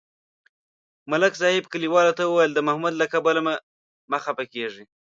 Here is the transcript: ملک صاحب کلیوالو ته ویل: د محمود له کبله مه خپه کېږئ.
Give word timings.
ملک 1.11 1.33
صاحب 1.41 1.63
کلیوالو 1.73 2.17
ته 2.19 2.23
ویل: 2.25 2.51
د 2.53 2.59
محمود 2.67 2.93
له 2.97 3.05
کبله 3.13 3.41
مه 4.11 4.17
خپه 4.25 4.45
کېږئ. 4.53 4.83